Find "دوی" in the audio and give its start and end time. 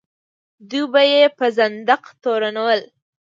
0.69-0.83